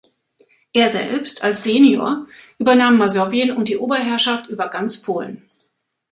Er 0.73 0.87
selbst, 0.87 1.43
als 1.43 1.61
"Senior", 1.63 2.25
übernahm 2.57 2.97
Masowien 2.97 3.51
und 3.55 3.67
die 3.67 3.77
Oberherrschaft 3.77 4.47
über 4.47 4.67
ganz 4.67 5.03
Polen. 5.03 5.47